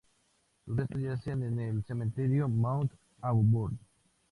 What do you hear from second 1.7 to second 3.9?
"Cementerio Mount Auburn".